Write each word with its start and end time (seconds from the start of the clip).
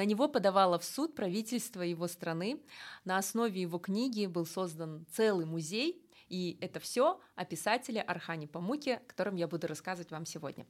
На 0.00 0.06
него 0.06 0.28
подавало 0.28 0.78
в 0.78 0.84
суд 0.84 1.14
правительство 1.14 1.82
его 1.82 2.08
страны. 2.08 2.58
На 3.04 3.18
основе 3.18 3.60
его 3.60 3.78
книги 3.78 4.24
был 4.24 4.46
создан 4.46 5.04
целый 5.12 5.44
музей, 5.44 6.02
и 6.30 6.56
это 6.60 6.78
все 6.80 7.20
о 7.34 7.44
писателе 7.44 8.00
Архане 8.00 8.46
Памуке, 8.46 8.94
о 8.94 9.00
котором 9.00 9.34
я 9.34 9.48
буду 9.48 9.66
рассказывать 9.66 10.10
вам 10.12 10.24
сегодня. 10.24 10.64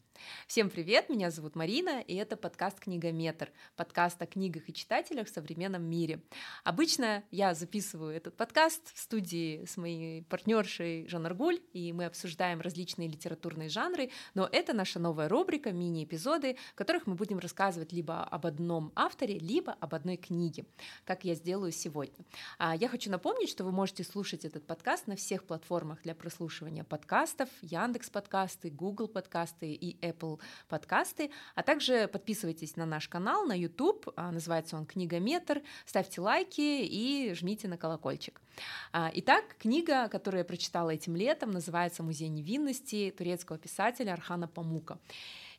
Всем 0.46 0.70
привет, 0.70 1.10
меня 1.10 1.30
зовут 1.30 1.54
Марина, 1.54 2.00
и 2.00 2.14
это 2.16 2.36
подкаст 2.36 2.80
«Книгометр», 2.80 3.52
подкаст 3.76 4.20
о 4.22 4.26
книгах 4.26 4.68
и 4.68 4.72
читателях 4.72 5.28
в 5.28 5.30
современном 5.30 5.82
мире. 5.82 6.22
Обычно 6.64 7.22
я 7.30 7.54
записываю 7.54 8.16
этот 8.16 8.36
подкаст 8.36 8.94
в 8.94 8.98
студии 8.98 9.64
с 9.66 9.76
моей 9.76 10.22
партнершей 10.22 11.06
Жан 11.08 11.26
Аргуль, 11.26 11.60
и 11.74 11.92
мы 11.92 12.06
обсуждаем 12.06 12.62
различные 12.62 13.08
литературные 13.08 13.68
жанры, 13.68 14.10
но 14.34 14.48
это 14.50 14.72
наша 14.72 14.98
новая 14.98 15.28
рубрика, 15.28 15.72
мини-эпизоды, 15.72 16.56
в 16.72 16.74
которых 16.74 17.06
мы 17.06 17.16
будем 17.16 17.38
рассказывать 17.38 17.92
либо 17.92 18.24
об 18.24 18.46
одном 18.46 18.92
авторе, 18.96 19.38
либо 19.38 19.72
об 19.74 19.94
одной 19.94 20.16
книге, 20.16 20.64
как 21.04 21.24
я 21.24 21.34
сделаю 21.34 21.70
сегодня. 21.70 22.24
А 22.56 22.74
я 22.74 22.88
хочу 22.88 23.10
напомнить, 23.10 23.50
что 23.50 23.62
вы 23.62 23.72
можете 23.72 24.04
слушать 24.04 24.46
этот 24.46 24.66
подкаст 24.66 25.06
на 25.06 25.16
всех 25.16 25.49
платформах 25.50 26.02
для 26.02 26.14
прослушивания 26.14 26.84
подкастов, 26.84 27.48
Яндекс 27.60 28.08
подкасты, 28.08 28.70
Google 28.70 29.08
подкасты 29.08 29.72
и 29.72 29.98
Apple 30.00 30.38
подкасты, 30.68 31.32
а 31.56 31.64
также 31.64 32.06
подписывайтесь 32.06 32.76
на 32.76 32.86
наш 32.86 33.08
канал 33.08 33.46
на 33.46 33.52
YouTube, 33.52 34.08
а, 34.14 34.30
называется 34.30 34.76
он 34.76 34.86
«Книгометр», 34.86 35.62
ставьте 35.86 36.20
лайки 36.20 36.84
и 36.84 37.34
жмите 37.34 37.66
на 37.66 37.76
колокольчик. 37.76 38.40
А, 38.92 39.10
итак, 39.12 39.56
книга, 39.58 40.06
которую 40.06 40.38
я 40.38 40.44
прочитала 40.44 40.90
этим 40.90 41.16
летом, 41.16 41.50
называется 41.50 42.04
«Музей 42.04 42.28
невинности» 42.28 43.12
турецкого 43.18 43.58
писателя 43.58 44.12
Архана 44.12 44.46
Памука. 44.46 45.00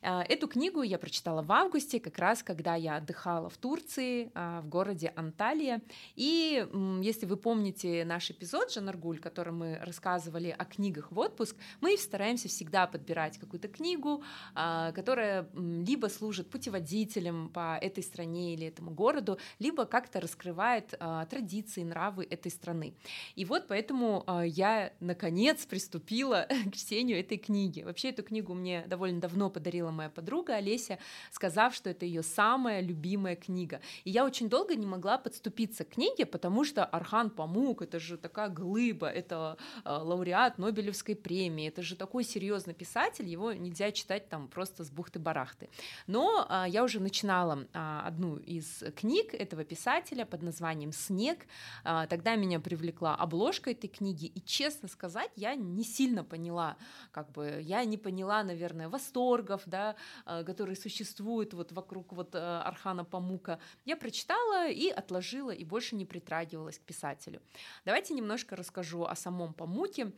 А, 0.02 0.24
эту 0.28 0.48
книгу 0.48 0.82
я 0.82 0.98
прочитала 0.98 1.42
в 1.42 1.52
августе, 1.52 2.00
как 2.00 2.18
раз 2.18 2.42
когда 2.42 2.74
я 2.74 2.96
отдыхала 2.96 3.48
в 3.48 3.56
Турции, 3.56 4.30
а, 4.34 4.60
в 4.60 4.68
городе 4.68 5.12
Анталия. 5.14 5.80
И 6.16 6.66
если 7.00 7.26
вы 7.26 7.36
помните 7.36 8.04
наш 8.04 8.30
эпизод 8.30 8.72
Жанаргуль, 8.72 9.18
в 9.18 9.20
котором 9.20 9.58
мы 9.58 9.78
рассказывали 9.80 10.54
о 10.56 10.64
книгах 10.64 11.12
в 11.12 11.18
отпуск, 11.18 11.56
мы 11.80 11.96
стараемся 11.96 12.48
всегда 12.48 12.86
подбирать 12.86 13.38
какую-то 13.38 13.68
книгу, 13.68 14.24
а, 14.54 14.90
которая 14.92 15.48
либо 15.54 16.08
служит 16.08 16.50
путеводителем 16.50 17.48
по 17.50 17.78
этой 17.80 18.02
стране 18.02 18.54
или 18.54 18.66
этому 18.66 18.90
городу, 18.90 19.38
либо 19.60 19.84
как-то 19.84 20.20
раскрывает 20.20 20.98
традиции, 21.30 21.82
нравы 21.82 22.26
этой 22.28 22.50
страны. 22.50 22.94
И 23.36 23.44
вот 23.44 23.66
поэтому 23.68 24.24
я 24.44 24.92
наконец 25.00 25.64
приступила 25.64 26.46
к 26.70 26.74
чтению 26.74 27.20
этой 27.20 27.38
книги. 27.38 27.82
Вообще 27.82 28.10
эту 28.10 28.22
книгу 28.22 28.54
мне 28.54 28.84
довольно 28.86 29.20
давно 29.20 29.50
подарила 29.50 29.91
моя 29.92 30.10
подруга 30.10 30.54
Олеся, 30.56 30.98
сказав, 31.30 31.74
что 31.74 31.90
это 31.90 32.06
ее 32.06 32.22
самая 32.22 32.80
любимая 32.80 33.36
книга. 33.36 33.80
И 34.04 34.10
я 34.10 34.24
очень 34.24 34.48
долго 34.48 34.74
не 34.74 34.86
могла 34.86 35.18
подступиться 35.18 35.84
к 35.84 35.90
книге, 35.90 36.26
потому 36.26 36.64
что 36.64 36.84
Архан 36.84 37.30
Памук, 37.30 37.82
это 37.82 37.98
же 37.98 38.16
такая 38.16 38.48
глыба, 38.48 39.08
это 39.08 39.56
лауреат 39.84 40.58
Нобелевской 40.58 41.16
премии, 41.16 41.68
это 41.68 41.82
же 41.82 41.96
такой 41.96 42.24
серьезный 42.24 42.74
писатель, 42.74 43.28
его 43.28 43.52
нельзя 43.52 43.90
читать 43.92 44.28
там 44.28 44.48
просто 44.48 44.84
с 44.84 44.90
бухты-барахты. 44.90 45.68
Но 46.06 46.46
я 46.68 46.84
уже 46.84 47.00
начинала 47.00 47.66
одну 47.72 48.36
из 48.36 48.84
книг 48.96 49.34
этого 49.34 49.64
писателя 49.64 50.24
под 50.24 50.42
названием 50.42 50.92
«Снег». 50.92 51.46
Тогда 51.82 52.36
меня 52.36 52.60
привлекла 52.60 53.14
обложка 53.14 53.70
этой 53.70 53.88
книги, 53.88 54.26
и, 54.26 54.40
честно 54.40 54.88
сказать, 54.88 55.30
я 55.36 55.54
не 55.54 55.84
сильно 55.84 56.22
поняла, 56.22 56.76
как 57.10 57.32
бы, 57.32 57.60
я 57.62 57.84
не 57.84 57.96
поняла, 57.96 58.42
наверное, 58.44 58.88
восторгов, 58.88 59.62
да, 59.66 59.81
да, 59.82 60.44
которые 60.44 60.76
существуют 60.76 61.54
вот 61.54 61.72
вокруг 61.72 62.12
вот 62.12 62.34
э, 62.34 62.38
Архана 62.38 63.04
Памука, 63.04 63.58
я 63.84 63.96
прочитала 63.96 64.68
и 64.68 64.88
отложила, 64.88 65.50
и 65.50 65.64
больше 65.64 65.96
не 65.96 66.04
притрагивалась 66.04 66.78
к 66.78 66.82
писателю. 66.82 67.40
Давайте 67.84 68.14
немножко 68.14 68.56
расскажу 68.56 69.04
о 69.04 69.14
самом 69.16 69.54
Памуке. 69.54 70.12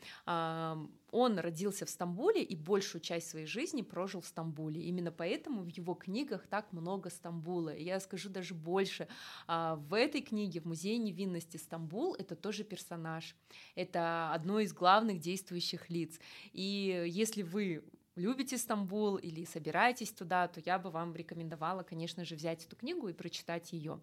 Он 1.15 1.39
родился 1.39 1.87
в 1.87 1.91
Стамбуле 1.91 2.43
и 2.43 2.57
большую 2.57 3.01
часть 3.01 3.31
своей 3.31 3.47
жизни 3.47 3.83
прожил 3.83 4.21
в 4.21 4.27
Стамбуле. 4.27 4.83
Именно 4.83 5.13
поэтому 5.13 5.63
в 5.63 5.69
его 5.69 5.95
книгах 5.95 6.45
так 6.49 6.73
много 6.73 7.09
Стамбула. 7.09 7.71
И 7.71 7.85
я 7.85 8.01
скажу 8.01 8.29
даже 8.29 8.53
больше. 8.53 9.07
А, 9.47 9.77
в 9.77 9.95
этой 9.95 10.23
книге, 10.23 10.61
в 10.61 10.65
Музее 10.65 10.99
невинности 10.99 11.57
Стамбул, 11.57 12.17
это 12.17 12.35
тоже 12.35 12.65
персонаж. 12.65 13.37
Это 13.77 14.33
одно 14.35 14.59
из 14.59 14.73
главных 14.73 15.21
действующих 15.21 15.89
лиц. 15.89 16.19
И 16.53 17.05
если 17.07 17.43
вы 17.43 17.85
любите 18.17 18.59
Стамбул 18.59 19.17
или 19.17 19.45
собираетесь 19.45 20.13
туда, 20.13 20.49
то 20.49 20.61
я 20.65 20.79
бы 20.79 20.91
вам 20.91 21.15
рекомендовала, 21.15 21.83
конечно 21.83 22.25
же, 22.25 22.35
взять 22.37 22.65
эту 22.65 22.77
книгу 22.77 23.09
и 23.09 23.13
прочитать 23.13 23.73
ее. 23.73 24.01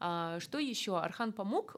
А, 0.00 0.40
что 0.40 0.58
еще? 0.58 0.98
Архан 0.98 1.32
Памук 1.32 1.76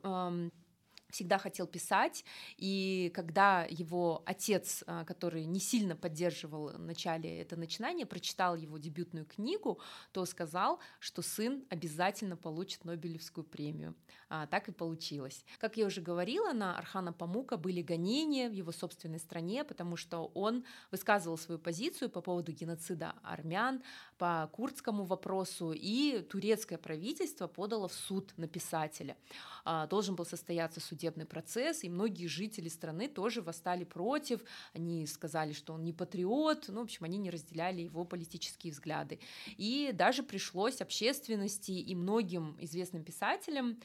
всегда 1.10 1.38
хотел 1.38 1.66
писать, 1.66 2.24
и 2.56 3.12
когда 3.14 3.64
его 3.64 4.22
отец, 4.26 4.82
а, 4.86 5.04
который 5.04 5.44
не 5.44 5.60
сильно 5.60 5.96
поддерживал 5.96 6.68
в 6.68 6.78
начале 6.78 7.40
это 7.40 7.56
начинание, 7.56 8.06
прочитал 8.06 8.56
его 8.56 8.78
дебютную 8.78 9.24
книгу, 9.24 9.78
то 10.12 10.24
сказал, 10.24 10.80
что 10.98 11.22
сын 11.22 11.64
обязательно 11.70 12.36
получит 12.36 12.84
Нобелевскую 12.84 13.44
премию. 13.44 13.94
А, 14.28 14.46
так 14.46 14.68
и 14.68 14.72
получилось. 14.72 15.44
Как 15.58 15.76
я 15.76 15.86
уже 15.86 16.00
говорила, 16.00 16.52
на 16.52 16.76
Архана 16.76 17.12
Памука 17.12 17.56
были 17.56 17.82
гонения 17.82 18.48
в 18.48 18.52
его 18.52 18.72
собственной 18.72 19.20
стране, 19.20 19.64
потому 19.64 19.96
что 19.96 20.30
он 20.34 20.64
высказывал 20.90 21.38
свою 21.38 21.60
позицию 21.60 22.10
по 22.10 22.20
поводу 22.20 22.52
геноцида 22.52 23.14
армян, 23.22 23.82
по 24.18 24.50
курдскому 24.52 25.04
вопросу, 25.04 25.72
и 25.72 26.26
турецкое 26.28 26.78
правительство 26.78 27.46
подало 27.46 27.86
в 27.88 27.94
суд 27.94 28.32
на 28.36 28.48
писателя. 28.48 29.16
А, 29.64 29.86
должен 29.86 30.16
был 30.16 30.24
состояться 30.24 30.80
суд 30.80 30.95
судебный 30.96 31.26
процесс, 31.26 31.84
и 31.84 31.88
многие 31.90 32.26
жители 32.26 32.68
страны 32.68 33.08
тоже 33.08 33.42
восстали 33.42 33.84
против, 33.84 34.40
они 34.74 35.06
сказали, 35.06 35.52
что 35.52 35.74
он 35.74 35.84
не 35.84 35.92
патриот, 35.92 36.68
ну, 36.68 36.80
в 36.80 36.84
общем, 36.84 37.04
они 37.04 37.18
не 37.18 37.30
разделяли 37.30 37.82
его 37.82 38.04
политические 38.04 38.72
взгляды. 38.72 39.20
И 39.58 39.90
даже 39.92 40.22
пришлось 40.22 40.80
общественности 40.80 41.72
и 41.72 41.94
многим 41.94 42.56
известным 42.60 43.04
писателям 43.04 43.78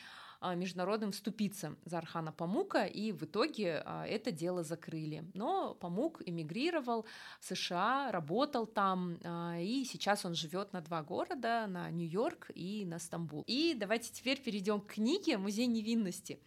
а, 0.44 0.56
международным 0.56 1.12
вступиться 1.12 1.76
за 1.86 2.00
Архана 2.00 2.32
Памука, 2.32 2.86
и 2.86 3.12
в 3.12 3.24
итоге 3.24 3.84
а, 3.86 4.08
это 4.08 4.32
дело 4.32 4.64
закрыли. 4.64 5.24
Но 5.36 5.76
Памук 5.76 6.24
эмигрировал 6.26 7.06
в 7.40 7.46
США, 7.46 8.12
работал 8.12 8.66
там, 8.66 9.20
а, 9.24 9.60
и 9.60 9.86
сейчас 9.86 10.26
он 10.26 10.34
живет 10.34 10.74
на 10.74 10.82
два 10.82 11.04
города, 11.04 11.68
на 11.68 11.92
Нью-Йорк 11.92 12.50
и 12.56 12.86
на 12.86 12.98
Стамбул. 12.98 13.44
И 13.46 13.76
давайте 13.78 14.12
теперь 14.12 14.42
перейдем 14.42 14.82
к 14.82 14.94
книге 14.94 15.38
«Музей 15.38 15.68
невинности». 15.68 16.40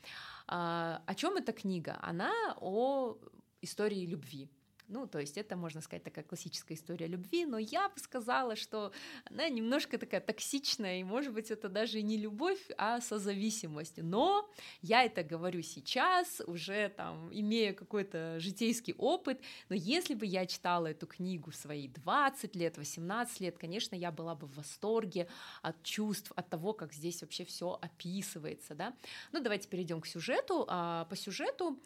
А, 0.47 1.03
о 1.07 1.15
чем 1.15 1.37
эта 1.37 1.53
книга? 1.53 1.99
Она 2.03 2.33
о 2.61 3.17
истории 3.63 4.07
любви. 4.07 4.51
Ну, 4.89 5.07
то 5.07 5.19
есть 5.19 5.39
это, 5.39 5.57
можно 5.57 5.81
сказать, 5.81 6.03
такая 6.03 6.25
классическая 6.25 6.75
история 6.75 7.07
любви, 7.07 7.47
но 7.47 7.59
я 7.59 7.89
бы 7.89 7.99
сказала, 7.99 8.55
что 8.55 8.93
она 9.25 9.49
немножко 9.49 9.97
такая 9.97 10.21
токсичная, 10.21 11.01
и, 11.01 11.05
может 11.05 11.33
быть, 11.33 11.51
это 11.51 11.69
даже 11.69 12.03
не 12.03 12.19
любовь, 12.19 12.61
а 12.77 13.01
созависимость. 13.01 14.03
Но 14.03 14.51
я 14.83 15.05
это 15.05 15.23
говорю 15.23 15.63
сейчас, 15.63 16.43
уже 16.47 16.91
там, 16.91 17.31
имея 17.33 17.73
какой-то 17.73 18.39
житейский 18.41 18.95
опыт, 18.99 19.41
но 19.71 19.75
если 19.75 20.15
бы 20.15 20.27
я 20.27 20.45
читала 20.45 20.89
эту 20.89 21.07
книгу 21.07 21.51
в 21.51 21.57
свои 21.57 21.89
20 21.89 22.55
лет, 22.55 22.77
18 22.77 23.41
лет, 23.41 23.59
конечно, 23.59 23.95
я 23.95 24.13
была 24.13 24.35
бы 24.35 24.47
в 24.47 24.57
восторге 24.57 25.29
от 25.63 25.83
чувств, 25.83 26.31
от 26.37 26.51
того, 26.51 26.75
как 26.75 26.93
здесь 26.93 27.23
вообще 27.23 27.45
все 27.45 27.79
описывается, 27.81 28.75
да. 28.75 28.95
Ну, 29.33 29.41
давайте 29.41 29.69
перейдем 29.69 30.03
к 30.03 30.07
сюжету. 30.07 30.67
А, 30.69 31.07
по 31.07 31.17
сюжету 31.17 31.79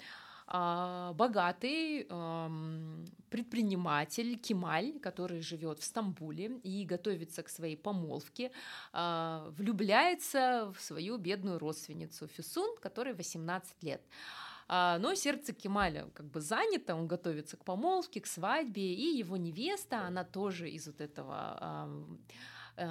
богатый 0.50 2.06
предприниматель 3.28 4.38
Кемаль, 4.38 4.98
который 5.00 5.40
живет 5.40 5.78
в 5.78 5.84
Стамбуле 5.84 6.58
и 6.62 6.84
готовится 6.84 7.42
к 7.42 7.48
своей 7.48 7.76
помолвке, 7.76 8.50
а, 8.92 9.52
влюбляется 9.56 10.72
в 10.76 10.80
свою 10.80 11.18
бедную 11.18 11.58
родственницу 11.58 12.26
Фюсун, 12.26 12.76
которой 12.80 13.14
18 13.14 13.82
лет. 13.82 14.02
А, 14.68 14.98
но 14.98 15.14
сердце 15.14 15.52
Кемаля 15.52 16.08
как 16.14 16.26
бы 16.26 16.40
занято, 16.40 16.94
он 16.94 17.06
готовится 17.06 17.56
к 17.56 17.64
помолвке, 17.64 18.20
к 18.20 18.26
свадьбе, 18.26 18.94
и 18.94 19.16
его 19.16 19.36
невеста, 19.36 20.02
она 20.06 20.24
тоже 20.24 20.70
из 20.70 20.86
вот 20.86 21.00
этого 21.00 21.88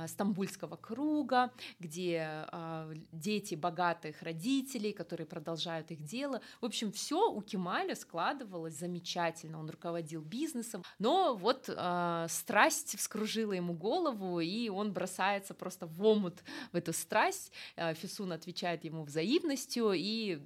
стамбульского 0.08 0.76
круга, 0.76 1.52
где 1.80 2.46
э, 2.52 2.94
дети 3.12 3.56
богатых 3.56 4.22
родителей, 4.22 4.94
которые 4.94 5.28
продолжают 5.28 5.92
их 5.92 6.04
дело. 6.04 6.42
В 6.62 6.66
общем, 6.66 6.92
все 6.92 7.32
у 7.32 7.42
Кемаля 7.42 7.96
складывалось 7.96 8.78
замечательно. 8.78 9.60
Он 9.60 9.70
руководил 9.70 10.22
бизнесом, 10.22 10.84
но 11.00 11.36
вот 11.36 11.70
э, 11.70 12.26
страсть 12.30 12.98
вскружила 12.98 13.54
ему 13.54 13.74
голову, 13.74 14.40
и 14.40 14.70
он 14.70 14.94
бросается 14.94 15.54
просто 15.54 15.86
в 15.86 16.04
омут 16.04 16.44
в 16.72 16.76
эту 16.76 16.94
страсть. 16.94 17.52
Фисун 17.76 18.32
отвечает 18.32 18.84
ему 18.84 19.04
взаимностью, 19.04 19.94
и 19.94 20.40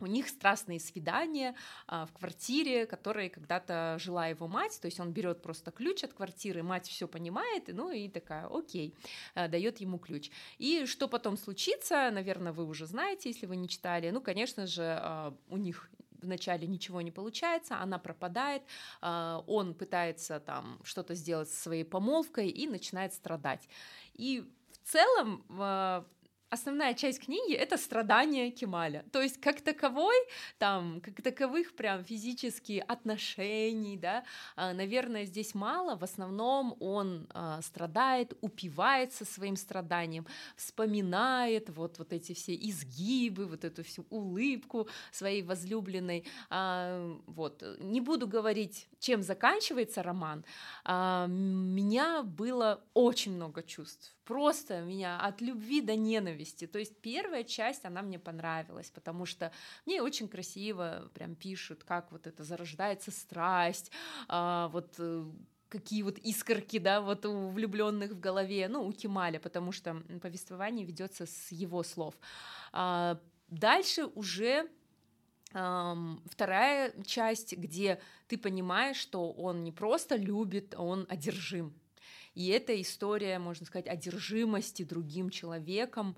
у 0.00 0.06
них 0.06 0.28
страстные 0.28 0.80
свидания 0.80 1.54
а, 1.86 2.06
в 2.06 2.12
квартире, 2.12 2.86
которой 2.86 3.28
когда-то 3.28 3.96
жила 3.98 4.26
его 4.26 4.48
мать, 4.48 4.78
то 4.80 4.86
есть 4.86 5.00
он 5.00 5.12
берет 5.12 5.42
просто 5.42 5.70
ключ 5.70 6.04
от 6.04 6.12
квартиры, 6.12 6.62
мать 6.62 6.88
все 6.88 7.06
понимает, 7.08 7.64
ну 7.68 7.90
и 7.90 8.08
такая, 8.08 8.46
окей, 8.46 8.94
а, 9.34 9.48
дает 9.48 9.80
ему 9.80 9.98
ключ. 9.98 10.30
И 10.58 10.86
что 10.86 11.08
потом 11.08 11.36
случится, 11.36 12.10
наверное, 12.10 12.52
вы 12.52 12.64
уже 12.64 12.86
знаете, 12.86 13.28
если 13.28 13.46
вы 13.46 13.56
не 13.56 13.68
читали. 13.68 14.10
Ну, 14.10 14.20
конечно 14.20 14.66
же, 14.66 14.82
а, 14.82 15.34
у 15.48 15.56
них 15.56 15.90
вначале 16.22 16.66
ничего 16.66 17.00
не 17.00 17.10
получается, 17.10 17.78
она 17.80 17.98
пропадает, 17.98 18.62
а, 19.00 19.42
он 19.46 19.74
пытается 19.74 20.40
там 20.40 20.80
что-то 20.84 21.14
сделать 21.14 21.48
со 21.48 21.62
своей 21.62 21.84
помолвкой 21.84 22.48
и 22.48 22.66
начинает 22.66 23.12
страдать. 23.12 23.68
И 24.14 24.44
в 24.72 24.88
целом 24.88 25.44
а, 25.50 26.06
основная 26.50 26.94
часть 26.94 27.20
книги— 27.20 27.54
это 27.54 27.76
страдания 27.76 28.50
Кемаля. 28.50 29.04
То 29.12 29.22
есть 29.22 29.40
как 29.40 29.60
таковой, 29.60 30.16
там, 30.58 31.00
как 31.00 31.22
таковых 31.22 31.74
прям 31.74 32.04
физически 32.04 32.84
отношений, 32.86 33.96
да, 33.96 34.24
а, 34.56 34.72
наверное, 34.72 35.24
здесь 35.24 35.54
мало. 35.54 35.96
В 35.96 36.04
основном 36.04 36.76
он 36.80 37.26
а, 37.32 37.62
страдает, 37.62 38.36
упивается 38.40 39.24
своим 39.24 39.56
страданием, 39.56 40.26
вспоминает 40.56 41.70
вот, 41.70 41.98
вот 41.98 42.12
эти 42.12 42.34
все 42.34 42.54
изгибы, 42.54 43.46
вот 43.46 43.64
эту 43.64 43.84
всю 43.84 44.04
улыбку 44.10 44.88
своей 45.12 45.42
возлюбленной. 45.42 46.24
А, 46.50 47.16
вот. 47.26 47.62
Не 47.78 48.00
буду 48.00 48.26
говорить, 48.26 48.88
чем 48.98 49.22
заканчивается 49.22 50.02
роман. 50.02 50.44
Меня 50.86 52.22
было 52.22 52.82
очень 52.94 53.32
много 53.32 53.62
чувств 53.62 54.14
просто 54.24 54.80
меня 54.80 55.18
от 55.20 55.40
любви 55.40 55.80
до 55.80 55.96
ненависти. 55.96 56.66
То 56.66 56.78
есть 56.78 56.96
первая 57.00 57.44
часть, 57.44 57.84
она 57.84 58.02
мне 58.02 58.18
понравилась, 58.18 58.90
потому 58.90 59.26
что 59.26 59.52
мне 59.86 60.02
очень 60.02 60.28
красиво 60.28 61.10
прям 61.14 61.34
пишут, 61.34 61.84
как 61.84 62.12
вот 62.12 62.26
это 62.26 62.44
зарождается 62.44 63.10
страсть, 63.10 63.90
а, 64.28 64.68
вот 64.68 64.94
э, 64.98 65.24
какие 65.68 66.02
вот 66.02 66.18
искорки, 66.18 66.78
да, 66.78 67.00
вот 67.00 67.26
у 67.26 67.48
влюбленных 67.48 68.12
в 68.12 68.20
голове, 68.20 68.68
ну, 68.68 68.86
у 68.86 68.92
Кемаля, 68.92 69.38
потому 69.40 69.72
что 69.72 70.02
повествование 70.20 70.86
ведется 70.86 71.26
с 71.26 71.52
его 71.52 71.82
слов. 71.82 72.14
А, 72.72 73.18
дальше 73.48 74.06
уже 74.14 74.68
вторая 75.52 76.92
часть, 77.04 77.56
где 77.56 78.00
ты 78.28 78.38
понимаешь, 78.38 78.96
что 78.96 79.32
он 79.32 79.64
не 79.64 79.72
просто 79.72 80.14
любит, 80.14 80.76
он 80.78 81.06
одержим. 81.08 81.74
И 82.34 82.48
это 82.48 82.80
история, 82.80 83.38
можно 83.38 83.66
сказать, 83.66 83.86
одержимости 83.88 84.82
другим 84.82 85.30
человеком. 85.30 86.16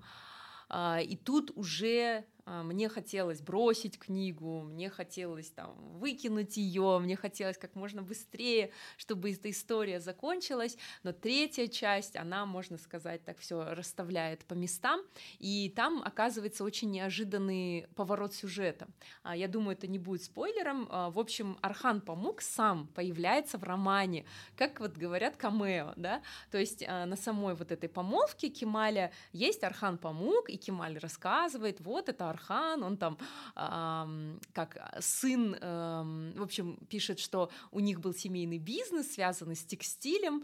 А, 0.69 0.99
и 1.01 1.15
тут 1.15 1.51
уже 1.55 2.25
мне 2.45 2.89
хотелось 2.89 3.41
бросить 3.41 3.97
книгу, 3.97 4.61
мне 4.61 4.89
хотелось 4.89 5.49
там 5.49 5.75
выкинуть 5.99 6.57
ее, 6.57 6.99
мне 6.99 7.15
хотелось 7.15 7.57
как 7.57 7.75
можно 7.75 8.01
быстрее, 8.01 8.71
чтобы 8.97 9.31
эта 9.31 9.49
история 9.49 9.99
закончилась, 9.99 10.77
но 11.03 11.13
третья 11.13 11.67
часть, 11.67 12.15
она, 12.15 12.45
можно 12.45 12.77
сказать, 12.77 13.23
так 13.23 13.39
все 13.39 13.73
расставляет 13.73 14.43
по 14.45 14.53
местам, 14.53 15.01
и 15.39 15.71
там 15.75 16.01
оказывается 16.03 16.63
очень 16.63 16.91
неожиданный 16.91 17.87
поворот 17.95 18.33
сюжета. 18.33 18.87
А, 19.23 19.35
я 19.35 19.47
думаю, 19.47 19.77
это 19.77 19.87
не 19.87 19.99
будет 19.99 20.23
спойлером. 20.23 20.87
А, 20.89 21.09
в 21.09 21.19
общем, 21.19 21.57
Архан 21.61 22.01
Памук 22.01 22.41
сам 22.41 22.87
появляется 22.87 23.57
в 23.57 23.63
романе, 23.63 24.25
как 24.57 24.79
вот 24.81 24.97
говорят 24.97 25.37
камео, 25.37 25.93
да, 25.95 26.21
то 26.51 26.57
есть 26.57 26.85
на 26.85 27.15
самой 27.15 27.55
вот 27.55 27.71
этой 27.71 27.87
помолвке 27.87 28.49
Кемаля 28.49 29.11
есть 29.31 29.63
Архан 29.63 29.97
Памук, 29.97 30.49
и 30.49 30.57
Кемаль 30.57 30.97
рассказывает, 30.97 31.79
вот 31.79 32.09
это 32.09 32.32
Архан, 32.33 32.83
он 32.83 32.97
там 32.97 33.17
э, 33.55 34.37
как 34.53 34.97
сын, 34.99 35.55
э, 35.59 36.33
в 36.35 36.41
общем, 36.41 36.77
пишет, 36.89 37.19
что 37.19 37.49
у 37.71 37.79
них 37.79 37.99
был 37.99 38.13
семейный 38.13 38.59
бизнес, 38.59 39.13
связанный 39.13 39.55
с 39.55 39.63
текстилем, 39.63 40.43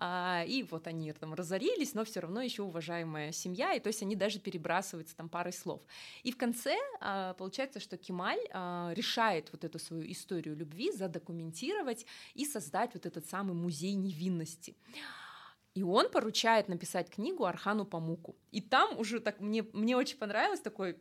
а, 0.00 0.44
и 0.46 0.62
вот 0.62 0.86
они 0.86 1.12
там 1.12 1.34
разорились, 1.34 1.94
но 1.94 2.04
все 2.04 2.20
равно 2.20 2.40
еще 2.40 2.62
уважаемая 2.62 3.32
семья, 3.32 3.74
и 3.74 3.80
то 3.80 3.88
есть 3.88 4.02
они 4.02 4.14
даже 4.14 4.38
перебрасываются 4.38 5.16
там 5.16 5.28
парой 5.28 5.52
слов. 5.52 5.82
И 6.22 6.30
в 6.30 6.36
конце 6.36 6.76
а, 7.00 7.34
получается, 7.34 7.80
что 7.80 7.96
Кемаль 7.96 8.40
а, 8.52 8.92
решает 8.94 9.50
вот 9.52 9.64
эту 9.64 9.78
свою 9.78 10.10
историю 10.10 10.56
любви 10.56 10.92
задокументировать 10.92 12.06
и 12.34 12.44
создать 12.44 12.94
вот 12.94 13.06
этот 13.06 13.28
самый 13.28 13.54
музей 13.54 13.94
невинности. 13.94 14.76
И 15.74 15.82
он 15.82 16.10
поручает 16.10 16.68
написать 16.68 17.10
книгу 17.10 17.44
Архану 17.44 17.84
Памуку. 17.84 18.36
И 18.50 18.60
там 18.60 18.98
уже 18.98 19.20
так 19.20 19.40
мне, 19.40 19.64
мне 19.72 19.96
очень 19.96 20.18
понравилось 20.18 20.60
такой 20.60 20.98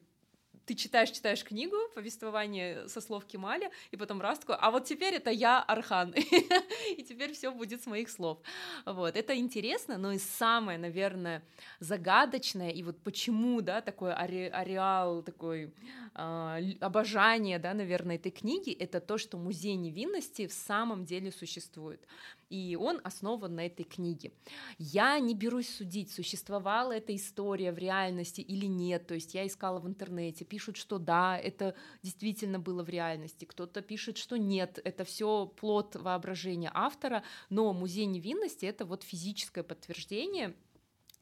ты 0.67 0.75
читаешь, 0.75 1.11
читаешь 1.11 1.43
книгу, 1.45 1.77
повествование 1.95 2.89
со 2.89 2.99
слов 2.99 3.25
Кемаля, 3.25 3.71
и 3.91 3.95
потом 3.97 4.19
раз 4.21 4.39
такой, 4.39 4.57
а 4.59 4.69
вот 4.69 4.83
теперь 4.83 5.13
это 5.13 5.31
я 5.31 5.61
Архан, 5.61 6.11
и 6.97 7.03
теперь 7.03 7.31
все 7.31 7.51
будет 7.51 7.81
с 7.81 7.85
моих 7.85 8.09
слов. 8.09 8.37
Вот, 8.85 9.15
это 9.15 9.37
интересно, 9.37 9.97
но 9.97 10.11
и 10.11 10.19
самое, 10.19 10.77
наверное, 10.77 11.41
загадочное, 11.79 12.71
и 12.71 12.83
вот 12.83 12.97
почему, 13.01 13.61
да, 13.61 13.81
такой 13.81 14.11
аре 14.11 14.49
ареал, 14.49 15.23
такой 15.23 15.73
э, 16.13 16.73
обожание, 16.81 17.59
да, 17.59 17.73
наверное, 17.73 18.17
этой 18.17 18.31
книги, 18.31 18.73
это 18.73 18.99
то, 18.99 19.17
что 19.17 19.37
музей 19.37 19.75
невинности 19.75 20.47
в 20.47 20.53
самом 20.53 21.05
деле 21.05 21.31
существует 21.31 22.05
и 22.49 22.77
он 22.79 23.01
основан 23.03 23.55
на 23.55 23.65
этой 23.65 23.83
книге. 23.83 24.31
Я 24.77 25.19
не 25.19 25.35
берусь 25.35 25.69
судить, 25.69 26.11
существовала 26.11 26.93
эта 26.93 27.15
история 27.15 27.71
в 27.71 27.77
реальности 27.77 28.41
или 28.41 28.65
нет, 28.65 29.07
то 29.07 29.13
есть 29.13 29.33
я 29.33 29.45
искала 29.45 29.79
в 29.79 29.87
интернете, 29.87 30.45
пишут, 30.45 30.77
что 30.77 30.97
да, 30.97 31.37
это 31.37 31.75
действительно 32.03 32.59
было 32.59 32.83
в 32.83 32.89
реальности, 32.89 33.45
кто-то 33.45 33.81
пишет, 33.81 34.17
что 34.17 34.37
нет, 34.37 34.79
это 34.83 35.03
все 35.03 35.45
плод 35.45 35.95
воображения 35.95 36.71
автора, 36.73 37.23
но 37.49 37.73
музей 37.73 38.05
невинности 38.05 38.65
это 38.65 38.85
вот 38.85 39.03
физическое 39.03 39.63
подтверждение 39.63 40.55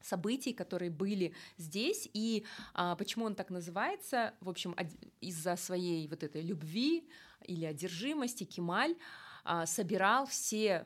событий, 0.01 0.54
которые 0.54 0.92
были 0.92 1.33
здесь, 1.57 2.07
и 2.13 2.45
а, 2.74 2.95
почему 2.95 3.25
он 3.25 3.36
так 3.36 3.50
называется, 3.50 4.36
в 4.39 4.50
общем, 4.50 4.75
из-за 5.19 5.56
своей 5.56 6.07
вот 6.07 6.24
этой 6.24 6.42
любви 6.42 7.07
или 7.44 7.66
одержимости 7.66 8.44
Кемаль 8.44 8.95
а, 9.44 9.66
собирал 9.66 10.25
все 10.27 10.86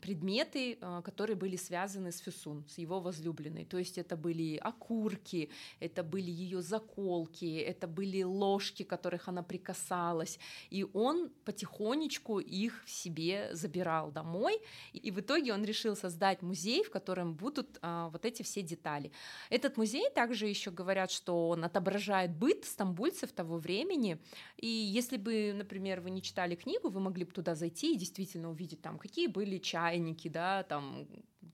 предметы, 0.00 0.78
а, 0.80 1.02
которые 1.02 1.36
были 1.36 1.56
связаны 1.56 2.12
с 2.12 2.18
Фюсун, 2.18 2.64
с 2.68 2.78
его 2.78 3.00
возлюбленной. 3.00 3.64
То 3.64 3.78
есть 3.78 3.98
это 3.98 4.16
были 4.16 4.56
окурки, 4.56 5.50
это 5.80 6.04
были 6.04 6.30
ее 6.30 6.62
заколки, 6.62 7.56
это 7.58 7.88
были 7.88 8.22
ложки, 8.22 8.84
которых 8.84 9.28
она 9.28 9.42
прикасалась. 9.42 10.38
И 10.70 10.86
он 10.92 11.30
потихонечку 11.44 12.38
их 12.38 12.84
в 12.84 12.90
себе 12.90 13.50
забирал 13.52 14.12
домой. 14.12 14.60
И 14.92 15.10
в 15.10 15.18
итоге 15.18 15.52
он 15.52 15.64
решил 15.64 15.96
создать 15.96 16.42
музей, 16.42 16.84
в 16.84 16.90
котором 16.90 17.34
будут 17.34 17.78
а, 17.82 18.10
вот 18.10 18.24
эти 18.24 18.42
все 18.42 18.62
детали. 18.62 19.10
Этот 19.50 19.76
музей 19.76 20.08
также 20.14 20.46
еще 20.46 20.70
говорят, 20.70 21.10
что 21.10 21.48
он 21.48 21.64
отображает 21.64 22.30
быт 22.30 22.64
стамбульцев 22.64 23.32
того 23.32 23.58
времени. 23.58 24.18
И 24.56 24.68
если 24.68 25.16
бы, 25.16 25.52
например, 25.52 26.00
вы 26.00 26.10
не 26.10 26.22
читали 26.22 26.54
книгу, 26.54 26.90
вы 26.90 27.00
могли 27.00 27.24
бы 27.24 27.32
туда 27.32 27.56
зайти 27.56 27.94
и 27.94 27.98
действительно 27.98 28.50
увидеть 28.50 28.80
там, 28.80 28.98
какие 28.98 29.26
были 29.26 29.63
чайники, 29.64 30.28
да, 30.28 30.62
там 30.62 31.06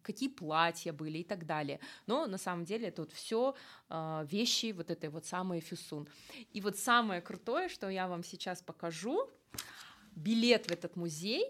какие 0.02 0.28
платья 0.28 0.92
были 0.92 1.18
и 1.18 1.24
так 1.24 1.46
далее. 1.46 1.78
Но 2.06 2.26
на 2.26 2.38
самом 2.38 2.64
деле 2.64 2.88
это 2.88 3.02
вот 3.02 3.12
все 3.12 3.54
э, 3.88 4.26
вещи 4.30 4.72
вот 4.72 4.90
этой 4.90 5.10
вот 5.10 5.26
самой 5.26 5.60
Фюсун. 5.60 6.08
И 6.52 6.60
вот 6.60 6.76
самое 6.76 7.20
крутое, 7.20 7.68
что 7.68 7.88
я 7.88 8.08
вам 8.08 8.24
сейчас 8.24 8.62
покажу, 8.62 9.28
билет 10.16 10.66
в 10.66 10.72
этот 10.72 10.96
музей 10.96 11.44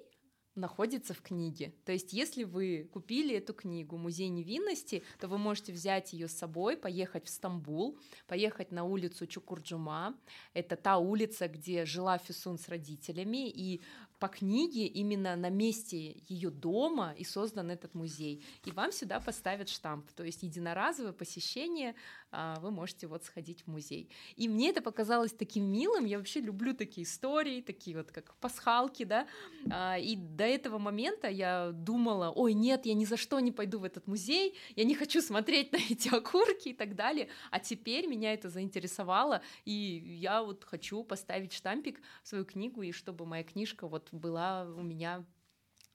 находится 0.56 1.14
в 1.14 1.22
книге. 1.22 1.72
То 1.84 1.92
есть, 1.92 2.12
если 2.12 2.44
вы 2.44 2.88
купили 2.92 3.36
эту 3.36 3.54
книгу 3.54 3.96
«Музей 3.96 4.28
невинности», 4.28 5.02
то 5.18 5.28
вы 5.28 5.38
можете 5.38 5.72
взять 5.72 6.12
ее 6.12 6.28
с 6.28 6.36
собой, 6.36 6.76
поехать 6.76 7.26
в 7.26 7.30
Стамбул, 7.30 7.98
поехать 8.26 8.72
на 8.72 8.84
улицу 8.84 9.26
Чукурджума. 9.26 10.14
Это 10.52 10.76
та 10.76 10.98
улица, 10.98 11.48
где 11.48 11.84
жила 11.84 12.18
Фюсун 12.18 12.58
с 12.58 12.68
родителями, 12.68 13.48
и 13.48 13.80
по 14.20 14.28
книге 14.28 14.86
именно 14.86 15.34
на 15.34 15.48
месте 15.48 16.22
ее 16.28 16.50
дома 16.50 17.14
и 17.16 17.24
создан 17.24 17.70
этот 17.70 17.94
музей. 17.94 18.44
И 18.66 18.70
вам 18.70 18.92
сюда 18.92 19.18
поставят 19.18 19.70
штамп, 19.70 20.12
то 20.12 20.22
есть 20.22 20.42
единоразовое 20.42 21.12
посещение, 21.12 21.94
а, 22.30 22.60
вы 22.60 22.70
можете 22.70 23.06
вот 23.06 23.24
сходить 23.24 23.62
в 23.62 23.68
музей. 23.68 24.10
И 24.36 24.46
мне 24.46 24.68
это 24.68 24.82
показалось 24.82 25.32
таким 25.32 25.64
милым, 25.64 26.04
я 26.04 26.18
вообще 26.18 26.40
люблю 26.40 26.74
такие 26.74 27.06
истории, 27.06 27.62
такие 27.62 27.96
вот 27.96 28.12
как 28.12 28.36
пасхалки, 28.36 29.04
да, 29.04 29.26
а, 29.70 29.98
и 29.98 30.16
до 30.16 30.44
этого 30.44 30.76
момента 30.78 31.28
я 31.28 31.70
думала, 31.72 32.30
ой, 32.30 32.52
нет, 32.52 32.84
я 32.84 32.92
ни 32.92 33.06
за 33.06 33.16
что 33.16 33.40
не 33.40 33.52
пойду 33.52 33.78
в 33.78 33.84
этот 33.84 34.06
музей, 34.06 34.54
я 34.76 34.84
не 34.84 34.94
хочу 34.94 35.22
смотреть 35.22 35.72
на 35.72 35.78
эти 35.78 36.14
окурки 36.14 36.68
и 36.68 36.74
так 36.74 36.94
далее, 36.94 37.28
а 37.50 37.58
теперь 37.58 38.06
меня 38.06 38.34
это 38.34 38.50
заинтересовало, 38.50 39.40
и 39.64 39.72
я 39.72 40.42
вот 40.42 40.64
хочу 40.64 41.02
поставить 41.04 41.54
штампик 41.54 42.00
в 42.22 42.28
свою 42.28 42.44
книгу, 42.44 42.82
и 42.82 42.92
чтобы 42.92 43.24
моя 43.24 43.44
книжка 43.44 43.88
вот 43.88 44.09
была 44.10 44.64
у 44.64 44.82
меня 44.82 45.24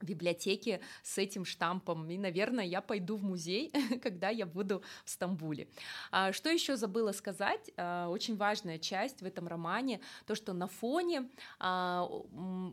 библиотеке 0.03 0.81
с 1.03 1.17
этим 1.17 1.45
штампом. 1.45 2.09
И, 2.09 2.17
наверное, 2.17 2.65
я 2.65 2.81
пойду 2.81 3.15
в 3.15 3.23
музей, 3.23 3.71
когда 4.03 4.29
я 4.29 4.45
буду 4.45 4.81
в 5.03 5.09
Стамбуле. 5.09 5.67
А, 6.11 6.31
что 6.33 6.49
еще 6.49 6.75
забыла 6.75 7.11
сказать? 7.11 7.71
А, 7.77 8.07
очень 8.09 8.35
важная 8.35 8.77
часть 8.77 9.21
в 9.21 9.25
этом 9.25 9.47
романе, 9.47 9.99
то, 10.25 10.35
что 10.35 10.53
на 10.53 10.67
фоне, 10.67 11.29
а, 11.59 12.07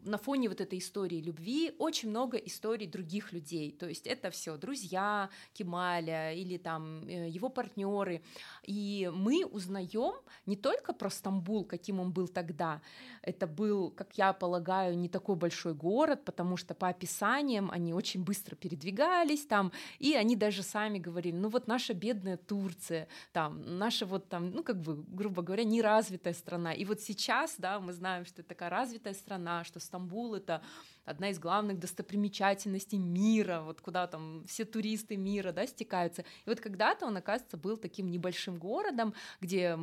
на 0.05 0.19
фоне 0.19 0.49
вот 0.49 0.61
этой 0.61 0.79
истории 0.79 1.21
любви 1.21 1.75
очень 1.79 2.11
много 2.11 2.37
историй 2.37 2.87
других 2.87 3.33
людей. 3.33 3.73
То 3.73 3.89
есть 3.89 4.07
это 4.07 4.31
все 4.31 4.57
друзья 4.57 5.31
Кемаля 5.53 6.33
или 6.35 6.59
там 6.59 7.07
э, 7.07 7.29
его 7.29 7.49
партнеры. 7.49 8.23
И 8.65 9.11
мы 9.15 9.45
узнаем 9.45 10.15
не 10.47 10.57
только 10.57 10.93
про 10.93 11.11
Стамбул, 11.11 11.65
каким 11.65 12.01
он 12.01 12.13
был 12.13 12.29
тогда. 12.29 12.81
Это 13.23 13.47
был, 13.47 13.91
как 13.91 14.19
я 14.19 14.33
полагаю, 14.33 14.99
не 14.99 15.09
такой 15.09 15.37
большой 15.37 15.75
город, 15.75 16.25
потому 16.25 16.57
что 16.57 16.75
по 16.75 16.89
описанию 16.89 17.12
описанием, 17.13 17.71
они 17.71 17.95
очень 17.95 18.25
быстро 18.25 18.57
передвигались 18.57 19.47
там, 19.47 19.73
и 19.99 20.15
они 20.15 20.37
даже 20.37 20.63
сами 20.63 20.99
говорили, 20.99 21.37
ну 21.37 21.49
вот 21.49 21.67
наша 21.67 21.95
бедная 21.95 22.37
Турция, 22.37 23.09
там, 23.33 23.79
наша 23.79 24.07
вот 24.07 24.29
там, 24.29 24.51
ну 24.51 24.63
как 24.63 24.81
бы, 24.81 25.05
грубо 25.09 25.43
говоря, 25.43 25.65
неразвитая 25.65 26.35
страна. 26.35 26.73
И 26.73 26.85
вот 26.85 27.01
сейчас, 27.01 27.57
да, 27.59 27.81
мы 27.81 27.93
знаем, 27.93 28.25
что 28.25 28.41
это 28.41 28.49
такая 28.49 28.71
развитая 28.71 29.15
страна, 29.15 29.65
что 29.65 29.81
Стамбул— 29.81 30.35
это 30.37 30.63
одна 31.05 31.31
из 31.31 31.39
главных 31.39 31.79
достопримечательностей 31.79 32.99
мира, 32.99 33.63
вот 33.65 33.81
куда 33.81 34.07
там 34.07 34.45
все 34.47 34.65
туристы 34.65 35.17
мира, 35.17 35.53
да, 35.53 35.67
стекаются. 35.67 36.23
И 36.45 36.49
вот 36.49 36.61
когда-то 36.61 37.07
он, 37.07 37.17
оказывается, 37.17 37.57
был 37.57 37.77
таким 37.77 38.11
небольшим 38.11 38.59
городом, 38.59 39.15
где 39.41 39.79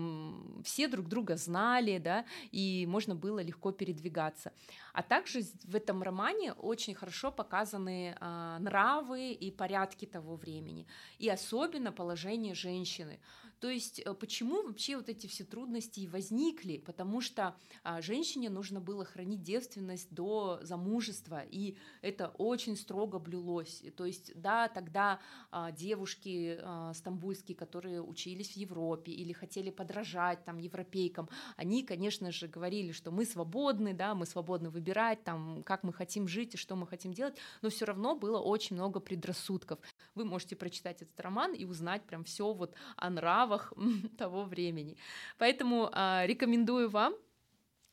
все 0.64 0.88
друг 0.88 1.08
друга 1.08 1.36
знали, 1.36 1.98
да, 1.98 2.26
и 2.52 2.86
можно 2.88 3.16
было 3.16 3.40
легко 3.40 3.72
передвигаться. 3.72 4.52
А 4.94 5.04
также 5.04 5.42
в 5.64 5.76
этом 5.76 6.04
романе 6.04 6.54
очень 6.54 6.96
хорошо 6.96 7.32
показаны 7.32 8.16
а, 8.20 8.60
нравы 8.60 9.32
и 9.32 9.52
порядки 9.52 10.06
того 10.06 10.36
времени, 10.36 10.88
и 11.18 11.30
особенно 11.30 11.92
положение 11.92 12.56
женщины. 12.56 13.20
То 13.60 13.70
есть 13.70 14.00
э, 14.00 14.14
почему 14.14 14.64
вообще 14.64 14.96
вот 14.96 15.10
эти 15.10 15.28
все 15.28 15.44
трудности 15.44 16.08
возникли? 16.08 16.78
Потому 16.78 17.22
что 17.22 17.56
а, 17.84 18.02
женщине 18.02 18.50
нужно 18.50 18.80
было 18.80 19.06
хранить 19.06 19.44
девственность 19.44 20.14
до 20.14 20.60
замужества, 20.62 21.44
и 21.50 21.78
это 22.02 22.30
очень 22.38 22.78
строго 22.78 23.20
блюлось. 23.20 23.84
То 23.98 24.06
есть 24.06 24.32
да, 24.36 24.70
тогда 24.70 25.20
а, 25.52 25.72
девушки 25.72 26.58
а, 26.62 26.94
стамбульские, 26.94 27.58
которые 27.58 28.02
учились 28.02 28.54
в 28.54 28.58
Европе 28.58 29.12
или 29.12 29.34
хотели 29.34 29.70
подражать 29.70 30.46
там 30.46 30.58
европейкам, 30.58 31.30
они, 31.58 31.84
конечно 31.84 32.32
же, 32.32 32.48
говорили, 32.48 32.92
что 32.92 33.12
мы 33.12 33.26
свободны, 33.26 33.94
да, 33.94 34.16
мы 34.16 34.26
свободны 34.26 34.70
выбирать 34.70 35.24
там, 35.24 35.64
как 35.64 35.84
мы 35.84 35.92
хотим 35.92 36.28
жить 36.28 36.54
и 36.54 36.58
что 36.58 36.76
мы 36.76 36.88
хотим 36.88 37.14
делать, 37.14 37.36
но 37.62 37.70
все 37.70 37.86
равно 37.86 38.16
было 38.16 38.40
очень 38.40 38.76
много 38.76 39.00
предрассудков. 39.00 39.80
Вы 40.20 40.26
можете 40.26 40.56
прочитать 40.58 41.02
этот 41.02 41.18
роман 41.22 41.54
и 41.54 41.64
узнать 41.64 42.04
прям 42.04 42.24
все 42.24 42.52
вот 42.52 42.76
о 42.98 43.10
нравах 43.10 43.72
того 44.18 44.44
времени. 44.44 44.98
Поэтому 45.38 45.90
э, 45.94 46.26
рекомендую 46.28 46.90
вам 46.90 47.14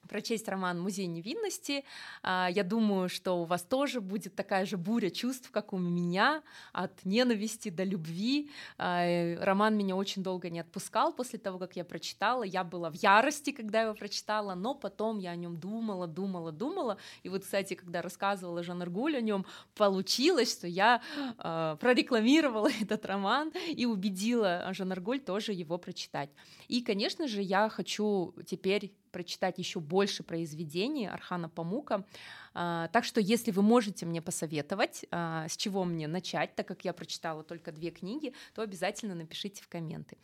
прочесть 0.07 0.49
роман 0.49 0.81
«Музей 0.81 1.07
невинности». 1.07 1.85
А, 2.23 2.49
я 2.51 2.63
думаю, 2.63 3.09
что 3.09 3.43
у 3.43 3.45
вас 3.45 3.63
тоже 3.63 4.01
будет 4.01 4.35
такая 4.35 4.67
же 4.67 4.77
буря 4.77 5.11
чувств, 5.11 5.51
как 5.51 5.73
у 5.73 5.79
меня, 5.79 6.43
от 6.73 7.05
ненависти 7.05 7.69
до 7.69 7.85
любви. 7.85 8.51
А, 8.79 9.37
роман 9.45 9.77
меня 9.77 9.97
очень 9.97 10.23
долго 10.23 10.51
не 10.51 10.61
отпускал 10.61 11.13
после 11.13 11.39
того, 11.39 11.59
как 11.59 11.77
я 11.77 11.85
прочитала. 11.85 12.43
Я 12.43 12.65
была 12.65 12.91
в 12.91 12.95
ярости, 12.95 13.51
когда 13.53 13.83
его 13.83 13.95
прочитала, 13.95 14.55
но 14.55 14.75
потом 14.75 15.19
я 15.19 15.31
о 15.31 15.37
нем 15.37 15.57
думала, 15.57 16.07
думала, 16.07 16.53
думала. 16.53 16.99
И 17.23 17.29
вот, 17.29 17.43
кстати, 17.43 17.75
когда 17.75 18.03
рассказывала 18.03 18.63
Жан 18.63 18.83
Аргуль 18.83 19.17
о 19.17 19.21
нем, 19.21 19.47
получилось, 19.75 20.53
что 20.53 20.67
я 20.67 21.01
а, 21.39 21.77
прорекламировала 21.77 22.71
этот 22.81 23.05
роман 23.07 23.53
и 23.69 23.87
убедила 23.87 24.67
Жан 24.73 24.93
Аргуль 24.93 25.21
тоже 25.21 25.53
его 25.53 25.79
прочитать. 25.79 26.31
И, 26.69 26.83
конечно 26.83 27.29
же, 27.29 27.43
я 27.43 27.69
хочу 27.69 28.35
теперь 28.47 28.93
прочитать 29.17 29.57
еще 29.57 29.81
больше 29.81 30.23
произведений 30.23 31.07
Архана 31.07 31.49
Памука. 31.49 32.05
А, 32.53 32.89
так 32.89 33.03
что, 33.03 33.19
если 33.19 33.51
вы 33.51 33.63
можете 33.63 34.05
мне 34.05 34.21
посоветовать, 34.21 35.07
а, 35.11 35.49
с 35.49 35.57
чего 35.57 35.85
мне 35.85 36.07
начать, 36.07 36.55
так 36.55 36.69
как 36.69 36.85
я 36.85 36.93
прочитала 36.93 37.43
только 37.43 37.73
две 37.73 37.91
книги, 37.91 38.35
то 38.55 38.61
обязательно 38.61 39.15
напишите 39.15 39.63
в 39.63 39.69
комменты. 39.69 40.19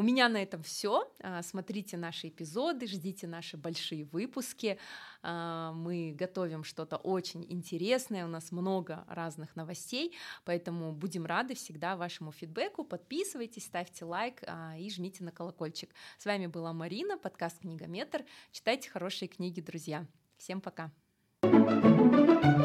У 0.00 0.02
меня 0.02 0.30
на 0.30 0.42
этом 0.42 0.62
все. 0.62 1.12
А, 1.22 1.42
смотрите 1.42 1.98
наши 1.98 2.28
эпизоды, 2.28 2.86
ждите 2.86 3.26
наши 3.26 3.58
большие 3.58 4.06
выпуски. 4.06 4.78
Мы 5.22 6.14
готовим 6.18 6.64
что-то 6.64 6.96
очень 6.96 7.44
интересное, 7.46 8.24
у 8.24 8.28
нас 8.28 8.50
много 8.50 9.04
разных 9.08 9.56
новостей, 9.56 10.16
поэтому 10.46 10.92
будем 10.92 11.26
рады 11.26 11.54
всегда 11.54 11.96
вашему 11.96 12.32
фидбэку. 12.32 12.82
Подписывайтесь, 12.82 13.66
ставьте 13.66 14.06
лайк 14.06 14.42
и 14.78 14.90
жмите 14.90 15.22
на 15.22 15.32
колокольчик. 15.32 15.90
С 16.16 16.24
вами 16.24 16.46
была 16.46 16.72
Марина, 16.72 17.18
подкаст 17.18 17.58
«Книгометр». 17.58 18.24
Читайте 18.52 18.88
хорошие 18.88 19.28
книги, 19.28 19.60
друзья. 19.60 20.06
Всем 20.38 20.62
пока! 20.62 20.90
thank 21.42 22.44
you 22.44 22.59